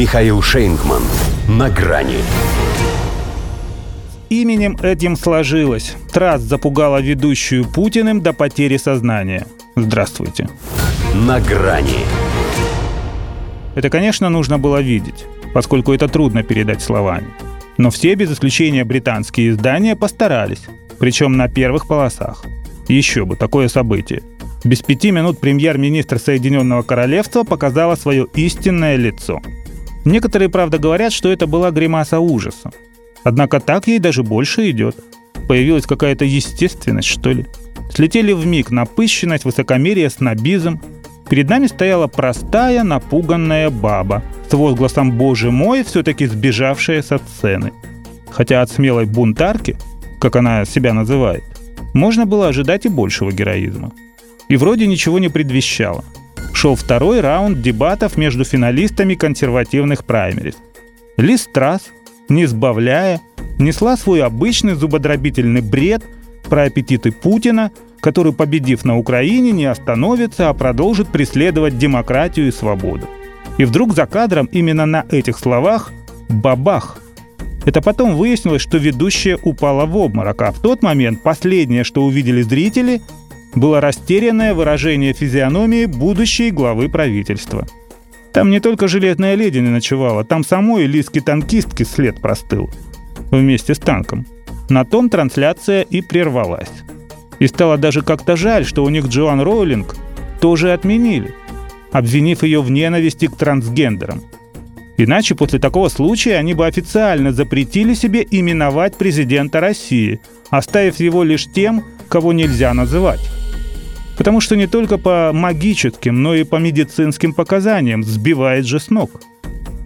Михаил 0.00 0.40
Шейнгман. 0.40 1.02
На 1.46 1.68
грани. 1.68 2.16
Именем 4.30 4.78
этим 4.82 5.14
сложилось. 5.14 5.94
Трасс 6.10 6.40
запугала 6.40 7.02
ведущую 7.02 7.66
Путиным 7.66 8.22
до 8.22 8.32
потери 8.32 8.78
сознания. 8.78 9.46
Здравствуйте. 9.76 10.48
На 11.14 11.38
грани. 11.38 11.98
Это, 13.74 13.90
конечно, 13.90 14.30
нужно 14.30 14.58
было 14.58 14.80
видеть, 14.80 15.26
поскольку 15.52 15.92
это 15.92 16.08
трудно 16.08 16.42
передать 16.42 16.80
словами. 16.80 17.26
Но 17.76 17.90
все, 17.90 18.14
без 18.14 18.32
исключения 18.32 18.84
британские 18.84 19.50
издания, 19.50 19.96
постарались. 19.96 20.62
Причем 20.98 21.36
на 21.36 21.46
первых 21.46 21.86
полосах. 21.86 22.42
Еще 22.88 23.26
бы, 23.26 23.36
такое 23.36 23.68
событие. 23.68 24.22
Без 24.64 24.80
пяти 24.80 25.10
минут 25.10 25.40
премьер-министр 25.40 26.18
Соединенного 26.18 26.80
Королевства 26.80 27.44
показала 27.44 27.96
свое 27.96 28.26
истинное 28.34 28.96
лицо. 28.96 29.42
Некоторые, 30.04 30.48
правда, 30.48 30.78
говорят, 30.78 31.12
что 31.12 31.30
это 31.30 31.46
была 31.46 31.70
гримаса 31.70 32.20
ужаса. 32.20 32.70
Однако 33.22 33.60
так 33.60 33.86
ей 33.86 33.98
даже 33.98 34.22
больше 34.22 34.70
идет. 34.70 34.96
Появилась 35.48 35.86
какая-то 35.86 36.24
естественность, 36.24 37.08
что 37.08 37.30
ли. 37.30 37.46
Слетели 37.92 38.32
в 38.32 38.46
миг 38.46 38.70
напыщенность, 38.70 39.44
высокомерие, 39.44 40.08
снобизм. 40.10 40.80
Перед 41.28 41.48
нами 41.48 41.66
стояла 41.66 42.06
простая, 42.06 42.82
напуганная 42.82 43.70
баба 43.70 44.22
с 44.48 44.52
возгласом 44.52 45.12
«Боже 45.12 45.50
мой!» 45.50 45.84
все-таки 45.84 46.26
сбежавшая 46.26 47.02
со 47.02 47.18
сцены. 47.18 47.72
Хотя 48.30 48.62
от 48.62 48.70
смелой 48.70 49.06
бунтарки, 49.06 49.76
как 50.20 50.36
она 50.36 50.64
себя 50.64 50.92
называет, 50.92 51.44
можно 51.94 52.26
было 52.26 52.48
ожидать 52.48 52.86
и 52.86 52.88
большего 52.88 53.30
героизма. 53.30 53.92
И 54.48 54.56
вроде 54.56 54.86
ничего 54.86 55.18
не 55.18 55.28
предвещало. 55.28 56.04
Шел 56.52 56.74
второй 56.74 57.20
раунд 57.20 57.62
дебатов 57.62 58.16
между 58.16 58.44
финалистами 58.44 59.14
консервативных 59.14 60.04
праймерис. 60.04 60.56
Лиз 61.16 61.48
Трасс, 61.52 61.82
не 62.28 62.46
сбавляя, 62.46 63.20
несла 63.58 63.96
свой 63.96 64.22
обычный 64.22 64.74
зубодробительный 64.74 65.62
бред 65.62 66.04
про 66.48 66.64
аппетиты 66.64 67.12
Путина, 67.12 67.70
который, 68.00 68.32
победив 68.32 68.84
на 68.84 68.98
Украине, 68.98 69.52
не 69.52 69.66
остановится, 69.66 70.48
а 70.48 70.54
продолжит 70.54 71.08
преследовать 71.08 71.78
демократию 71.78 72.48
и 72.48 72.52
свободу. 72.52 73.06
И 73.58 73.64
вдруг 73.64 73.94
за 73.94 74.06
кадром 74.06 74.46
именно 74.52 74.86
на 74.86 75.04
этих 75.10 75.38
словах 75.38 75.92
«бабах» 76.28 77.00
Это 77.66 77.82
потом 77.82 78.16
выяснилось, 78.16 78.62
что 78.62 78.78
ведущая 78.78 79.38
упала 79.42 79.84
в 79.84 79.96
обморок, 79.96 80.40
а 80.42 80.50
в 80.50 80.60
тот 80.60 80.82
момент 80.82 81.22
последнее, 81.22 81.84
что 81.84 82.04
увидели 82.04 82.42
зрители, 82.42 83.02
было 83.54 83.80
растерянное 83.80 84.54
выражение 84.54 85.12
физиономии 85.12 85.86
будущей 85.86 86.50
главы 86.50 86.88
правительства. 86.88 87.66
Там 88.32 88.50
не 88.50 88.60
только 88.60 88.88
железная 88.88 89.34
леди 89.34 89.58
не 89.58 89.70
ночевала, 89.70 90.24
там 90.24 90.44
самой 90.44 90.86
лиски-танкистки 90.86 91.82
след 91.82 92.20
простыл. 92.20 92.70
Вместе 93.30 93.74
с 93.74 93.78
танком. 93.78 94.26
На 94.68 94.84
том 94.84 95.08
трансляция 95.08 95.82
и 95.82 96.00
прервалась. 96.00 96.70
И 97.38 97.46
стало 97.46 97.76
даже 97.76 98.02
как-то 98.02 98.36
жаль, 98.36 98.64
что 98.64 98.84
у 98.84 98.88
них 98.88 99.06
Джоан 99.06 99.40
Роулинг 99.40 99.96
тоже 100.40 100.72
отменили, 100.72 101.34
обвинив 101.90 102.42
ее 102.42 102.62
в 102.62 102.70
ненависти 102.70 103.26
к 103.26 103.36
трансгендерам– 103.36 104.22
Иначе 105.02 105.34
после 105.34 105.58
такого 105.58 105.88
случая 105.88 106.36
они 106.36 106.52
бы 106.52 106.66
официально 106.66 107.32
запретили 107.32 107.94
себе 107.94 108.26
именовать 108.30 108.96
президента 108.98 109.58
России, 109.58 110.20
оставив 110.50 111.00
его 111.00 111.22
лишь 111.22 111.46
тем, 111.46 111.82
кого 112.10 112.34
нельзя 112.34 112.74
называть. 112.74 113.20
Потому 114.20 114.42
что 114.42 114.54
не 114.54 114.66
только 114.66 114.98
по 114.98 115.30
магическим, 115.32 116.22
но 116.22 116.34
и 116.34 116.44
по 116.44 116.56
медицинским 116.56 117.32
показаниям 117.32 118.04
сбивает 118.04 118.66
же 118.66 118.78
с 118.78 118.90
ног. 118.90 119.10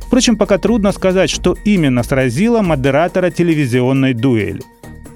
Впрочем, 0.00 0.36
пока 0.36 0.58
трудно 0.58 0.90
сказать, 0.90 1.30
что 1.30 1.56
именно 1.64 2.02
сразило 2.02 2.60
модератора 2.60 3.30
телевизионной 3.30 4.12
дуэли. 4.12 4.60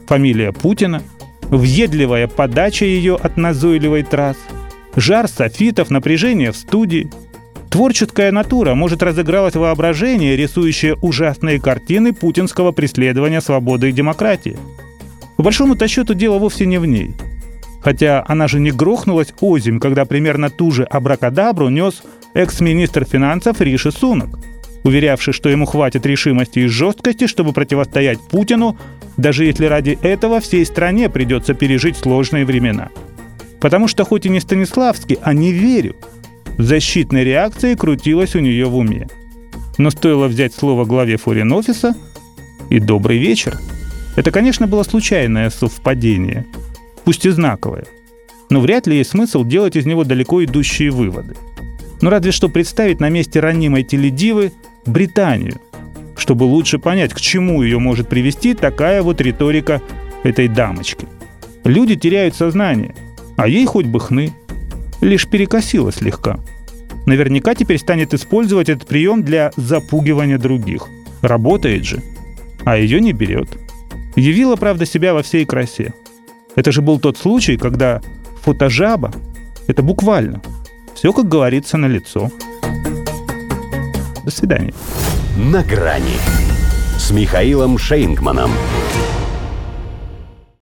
Фамилия 0.07 0.53
Путина, 0.53 1.03
въедливая 1.43 2.28
подача 2.28 2.84
ее 2.84 3.17
от 3.17 3.37
назойливой 3.37 4.05
трасс, 4.05 4.37
жар 4.95 5.27
софитов, 5.27 5.91
напряжение 5.91 6.53
в 6.53 6.57
студии– 6.57 7.11
Творческая 7.71 8.33
натура 8.33 8.75
может 8.75 9.03
разыгралось 9.03 9.55
воображение, 9.55 10.37
рисующее 10.37 10.95
ужасные 11.03 11.61
картины 11.61 12.15
путинского 12.15 12.73
преследования 12.73 13.43
свободы 13.43 13.91
и 13.91 13.93
демократии. 13.93 14.57
По 15.37 15.43
большому-то 15.43 15.87
счету 15.87 16.15
дело 16.15 16.39
вовсе 16.39 16.65
не 16.65 16.78
в 16.78 16.87
ней. 16.87 17.15
Хотя 17.88 18.22
она 18.28 18.49
же 18.49 18.60
не 18.60 18.71
грохнулась 18.71 19.32
озимь, 19.41 19.81
когда 19.81 20.04
примерно 20.04 20.50
ту 20.50 20.71
же 20.71 20.84
абракадабру 20.84 21.71
нес 21.71 22.03
экс-министр 22.34 23.06
финансов 23.06 23.62
Риши 23.62 23.91
Сунок, 23.93 24.38
уверявший, 24.84 25.32
что 25.32 25.49
ему 25.49 25.65
хватит 25.65 26.04
решимости 26.04 26.59
и 26.59 26.66
жесткости, 26.66 27.27
чтобы 27.27 27.54
противостоять 27.54 28.21
Путину, 28.21 28.77
даже 29.16 29.47
если 29.47 29.65
ради 29.65 29.98
этого 30.03 30.41
всей 30.41 30.66
стране 30.66 31.09
придется 31.09 31.54
пережить 31.54 31.97
сложные 31.97 32.44
времена. 32.44 32.91
Потому 33.59 33.88
что 33.88 34.04
хоть 34.04 34.27
и 34.27 34.28
не 34.28 34.41
Станиславский, 34.41 35.19
а 35.22 35.32
не 35.32 35.53
верю– 35.53 35.97
защитной 36.59 37.25
реакции 37.25 37.75
крутилась 37.75 38.37
у 38.37 38.41
нее 38.41 38.66
в 38.66 38.77
уме. 38.77 39.09
Но 39.78 39.88
стоило 39.88 40.27
взять 40.27 40.53
слово 40.53 40.84
главе 40.84 41.16
форин-офиса 41.16 41.94
и 42.69 42.81
«добрый 42.81 43.16
вечер». 43.16 43.59
Это, 44.15 44.31
конечно, 44.31 44.66
было 44.66 44.82
случайное 44.82 45.48
совпадение, 45.48 46.44
пусть 47.09 47.25
и 47.25 47.31
знаковое. 47.31 47.87
Но 48.51 48.61
вряд 48.61 48.87
ли 48.87 48.99
есть 48.99 49.13
смысл 49.13 49.43
делать 49.43 49.77
из 49.77 49.87
него 49.87 50.05
далеко 50.05 50.45
идущие 50.45 50.91
выводы. 50.91 51.37
Ну 52.03 52.11
разве 52.11 52.33
что 52.33 52.51
представить 52.51 53.01
на 53.01 53.09
месте 53.09 53.41
ранимой 53.41 53.83
теледивы 53.83 54.53
Британию, 54.85 55.59
чтобы 56.19 56.45
лучше 56.45 56.79
понять, 56.79 57.15
к 57.15 57.19
чему 57.19 57.63
ее 57.63 57.79
может 57.79 58.11
привести 58.11 58.53
такая 58.53 59.03
вот 59.03 59.23
риторика 59.23 59.81
этой 60.23 60.49
дамочки. 60.49 61.09
Люди 61.65 61.97
теряют 61.97 62.37
сознание, 62.37 62.95
а 63.39 63.49
ей 63.49 63.65
хоть 63.65 63.87
бы 63.87 64.01
хны– 64.01 64.35
лишь 65.01 65.27
перекосила 65.27 65.91
слегка. 65.91 66.39
Наверняка 67.07 67.55
теперь 67.55 67.79
станет 67.79 68.13
использовать 68.13 68.69
этот 68.69 68.87
прием 68.87 69.23
для 69.23 69.51
запугивания 69.57 70.37
других. 70.37 70.89
Работает 71.23 71.87
же. 71.87 72.03
А 72.67 72.77
ее 72.77 73.01
не 73.01 73.15
берет. 73.15 73.49
Явила, 74.15 74.57
правда, 74.57 74.85
себя 74.85 75.15
во 75.15 75.23
всей 75.23 75.47
красе. 75.47 75.95
Это 76.59 76.73
же 76.73 76.83
был 76.83 76.99
тот 76.99 77.17
случай, 77.17 77.57
когда 77.57 78.01
фотожаба— 78.43 79.13
это 79.69 79.85
буквально. 79.85 80.43
Все, 80.93 81.13
как 81.13 81.29
говорится, 81.29 81.77
на 81.77 81.87
лицо. 81.87 82.33
До 84.25 84.31
свидания. 84.33 84.75
На 85.37 85.63
грани 85.63 86.19
с 86.99 87.13
Михаилом 87.13 87.79
Шейнгманом. 87.79 88.51